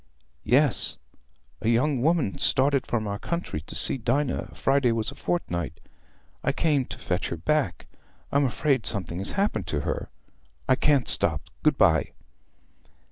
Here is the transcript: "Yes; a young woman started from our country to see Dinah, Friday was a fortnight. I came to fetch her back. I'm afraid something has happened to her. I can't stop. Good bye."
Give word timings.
"Yes; 0.45 0.97
a 1.61 1.69
young 1.69 2.01
woman 2.01 2.39
started 2.39 2.87
from 2.87 3.05
our 3.05 3.19
country 3.19 3.61
to 3.61 3.75
see 3.75 3.99
Dinah, 3.99 4.49
Friday 4.55 4.91
was 4.91 5.11
a 5.11 5.15
fortnight. 5.15 5.79
I 6.43 6.51
came 6.51 6.85
to 6.85 6.97
fetch 6.97 7.27
her 7.29 7.37
back. 7.37 7.85
I'm 8.31 8.45
afraid 8.45 8.87
something 8.87 9.19
has 9.19 9.33
happened 9.33 9.67
to 9.67 9.81
her. 9.81 10.09
I 10.67 10.75
can't 10.75 11.07
stop. 11.07 11.43
Good 11.61 11.77
bye." 11.77 12.13